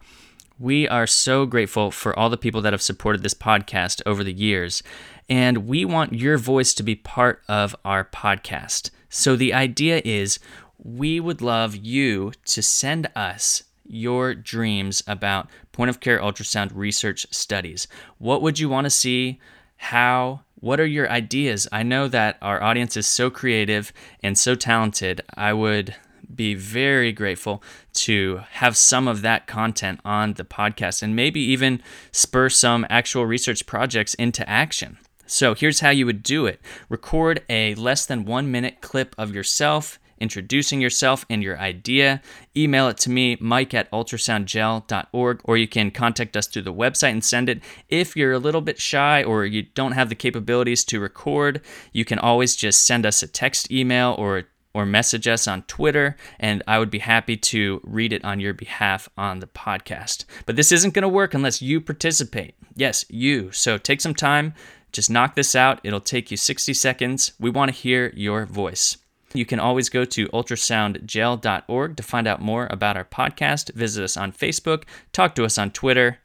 We 0.63 0.87
are 0.87 1.09
so 1.09 1.45
grateful 1.45 1.91
for 1.91 2.17
all 2.17 2.31
the 2.31 2.37
people 2.37 2.61
that 2.61 2.73
have 2.73 2.81
supported 2.81 3.25
this 3.25 3.35
podcast 3.35 4.01
over 4.07 4.23
the 4.23 4.33
years, 4.33 4.81
and 5.29 5.67
we 5.67 5.85
want 5.85 6.13
your 6.13 6.39
voice 6.39 6.73
to 6.75 6.85
be 6.85 6.95
part 6.95 7.43
of 7.49 7.75
our 7.85 8.05
podcast. 8.05 8.91
So 9.09 9.35
the 9.35 9.53
idea 9.53 10.01
is 10.05 10.39
we 10.79 11.19
would 11.19 11.43
love 11.43 11.75
you 11.75 12.31
to 12.45 12.63
send 12.63 13.09
us 13.17 13.65
your 13.85 14.37
dreams 14.37 15.03
about 15.09 15.49
point 15.73 15.91
of 15.91 15.99
care 15.99 16.21
ultrasound 16.21 16.71
research 16.77 17.27
studies. 17.33 17.89
What 18.19 18.41
would 18.41 18.61
you 18.61 18.69
want 18.69 18.85
to 18.85 18.91
see? 18.91 19.41
How? 19.79 20.43
What 20.61 20.79
are 20.79 20.87
your 20.87 21.11
ideas? 21.11 21.67
I 21.73 21.83
know 21.83 22.07
that 22.07 22.39
our 22.41 22.63
audience 22.63 22.97
is 22.97 23.09
so 23.09 23.31
creative 23.31 23.93
and 24.23 24.39
so 24.39 24.55
talented. 24.55 25.23
I 25.35 25.55
would 25.55 25.97
be 26.37 26.55
very 26.55 27.13
grateful 27.13 27.63
to 27.95 28.41
have 28.53 28.77
some 28.77 29.09
of 29.09 29.23
that 29.23 29.47
content 29.47 30.01
on 30.05 30.35
the 30.35 30.45
podcast 30.45 31.03
and 31.03 31.17
maybe 31.17 31.41
even 31.41 31.83
spur 32.11 32.49
some 32.49 32.87
actual 32.89 33.27
research 33.27 33.67
projects 33.67 34.15
into 34.15 34.49
action. 34.49 34.99
So 35.27 35.55
here's 35.55 35.81
how 35.81 35.91
you 35.91 36.07
would 36.07 36.23
do 36.23 36.47
it 36.47 36.61
record 36.89 37.43
a 37.49 37.75
less 37.75 38.07
than 38.07 38.25
one 38.25 38.51
minute 38.51 38.81
clip 38.81 39.15
of 39.19 39.35
yourself 39.35 39.99
introducing 40.23 40.81
yourself 40.81 41.27
and 41.29 41.43
your 41.43 41.59
idea. 41.59 42.23
Email 42.57 42.89
it 42.89 42.97
to 42.99 43.11
me, 43.11 43.37
mike 43.41 43.75
at 43.75 43.91
ultrasoundgel.org, 43.91 45.41
or 45.43 45.57
you 45.57 45.67
can 45.67 45.91
contact 45.91 46.37
us 46.37 46.47
through 46.47 46.63
the 46.63 46.73
website 46.73 47.11
and 47.11 47.25
send 47.25 47.49
it. 47.49 47.61
If 47.89 48.17
you're 48.17 48.33
a 48.33 48.39
little 48.39 48.61
bit 48.61 48.81
shy 48.81 49.25
or 49.25 49.45
you 49.45 49.65
don't 49.75 49.93
have 49.93 50.09
the 50.09 50.15
capabilities 50.15 50.85
to 50.85 51.01
record, 51.01 51.61
you 51.93 52.05
can 52.05 52.21
always 52.21 52.55
just 52.55 52.85
send 52.87 53.05
us 53.05 53.23
a 53.23 53.27
text 53.27 53.71
email 53.73 54.15
or 54.17 54.45
or 54.75 54.87
message 54.87 55.29
us 55.29 55.47
on 55.47 55.63
Twitter, 55.63 56.17
and 56.39 56.63
I 56.67 56.79
would 56.79 56.91
be 56.91 57.01
happy 57.01 57.37
to 57.37 57.81
read 57.85 58.13
it 58.13 58.25
on 58.25 58.41
your 58.41 58.55
behalf 58.55 59.09
on 59.17 59.41
the 59.41 59.47
podcast. 59.47 60.25
But 60.47 60.57
this 60.57 60.73
isn't 60.73 60.95
going 60.95 61.03
to 61.03 61.09
work 61.09 61.35
unless 61.35 61.63
you 61.63 61.81
participate. 61.81 62.55
Yes, 62.75 63.05
you. 63.09 63.53
So 63.53 63.79
take 63.79 64.01
some 64.01 64.15
time, 64.15 64.55
just 64.93 65.11
knock 65.11 65.35
this 65.35 65.55
out. 65.55 65.81
It'll 65.85 66.01
take 66.01 66.31
you 66.31 66.37
60 66.37 66.75
seconds. 66.75 67.33
We 67.39 67.51
want 67.51 67.71
to 67.71 67.77
hear 67.77 68.13
your 68.15 68.47
voice. 68.47 68.99
You 69.35 69.47
can 69.47 69.59
always 69.59 69.89
go 69.89 70.05
to 70.05 70.29
ultrasoundgel.org 70.29 71.97
to 71.97 72.03
find 72.03 72.27
out 72.27 72.43
more 72.43 72.69
about 72.71 72.97
our 72.97 73.05
podcast. 73.05 73.73
Visit 73.73 74.05
us 74.05 74.17
on 74.17 74.33
Facebook, 74.33 74.85
talk 75.13 75.35
to 75.37 75.45
us 75.45 75.57
on 75.57 75.71
Twitter, 75.71 76.19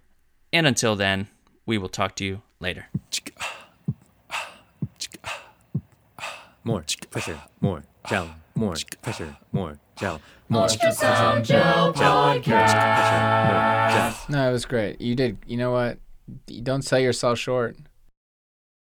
and 0.52 0.68
until 0.68 0.96
then, 0.96 1.28
we 1.66 1.78
will 1.78 1.90
talk 1.90 2.16
to 2.18 2.26
you 2.26 2.42
later. 2.60 2.88
More 6.64 6.84
pressure, 7.10 7.40
more 7.62 7.84
gel, 8.08 8.30
more 8.56 8.76
pressure, 9.02 9.36
more 9.52 9.80
gel, 9.98 10.22
more 10.50 10.68
ultrasound 10.68 11.44
gel 11.44 11.94
podcast. 11.94 12.74
No, 14.30 14.50
it 14.50 14.52
was 14.52 14.66
great. 14.66 15.02
You 15.02 15.16
did. 15.16 15.38
You 15.46 15.58
know 15.58 15.72
what? 15.72 15.98
You 16.48 16.62
don't 16.62 16.82
sell 16.84 17.00
yourself 17.00 17.40
short. 17.40 17.78